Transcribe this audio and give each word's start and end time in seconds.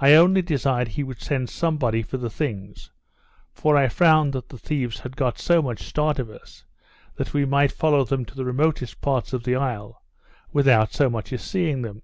I 0.00 0.14
only 0.14 0.40
desired 0.40 0.88
he 0.88 1.02
would 1.04 1.20
send 1.20 1.50
somebody 1.50 2.02
for 2.02 2.16
the 2.16 2.30
things; 2.30 2.90
for 3.52 3.76
I 3.76 3.86
found 3.88 4.32
that 4.32 4.48
the 4.48 4.56
thieves 4.56 5.00
had 5.00 5.14
got 5.14 5.38
so 5.38 5.60
much 5.60 5.82
start 5.82 6.18
of 6.18 6.30
us, 6.30 6.64
that 7.16 7.34
we 7.34 7.44
might 7.44 7.70
follow 7.70 8.04
them 8.04 8.24
to 8.24 8.34
the 8.34 8.46
remotest 8.46 9.02
parts 9.02 9.34
of 9.34 9.44
the 9.44 9.56
isle, 9.56 10.02
without 10.54 10.94
so 10.94 11.10
much 11.10 11.34
as 11.34 11.42
seeing 11.42 11.82
them. 11.82 12.00